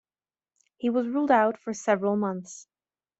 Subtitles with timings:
[0.77, 2.67] He was ruled out for several months.